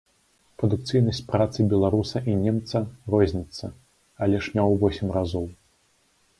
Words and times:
Прадукцыйнасць 0.61 1.19
працы 1.33 1.59
беларуса 1.73 2.17
і 2.33 2.39
немца 2.47 2.77
розніцца, 3.17 3.65
але 4.25 4.37
ж 4.43 4.45
не 4.57 4.61
ў 4.69 4.83
восем 4.85 5.07
разоў. 5.21 5.45